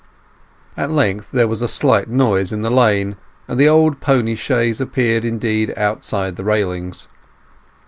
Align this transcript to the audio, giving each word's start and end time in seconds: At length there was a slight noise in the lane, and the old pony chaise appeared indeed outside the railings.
At 0.75 0.89
length 0.89 1.29
there 1.29 1.47
was 1.47 1.61
a 1.61 1.67
slight 1.67 2.09
noise 2.09 2.51
in 2.51 2.61
the 2.61 2.71
lane, 2.71 3.17
and 3.47 3.59
the 3.59 3.69
old 3.69 3.99
pony 4.01 4.33
chaise 4.33 4.81
appeared 4.81 5.23
indeed 5.23 5.75
outside 5.77 6.37
the 6.37 6.43
railings. 6.43 7.07